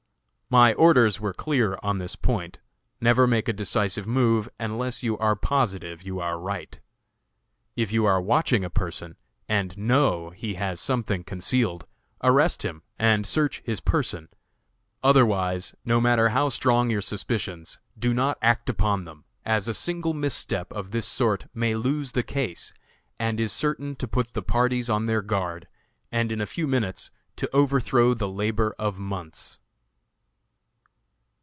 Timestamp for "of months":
28.77-29.57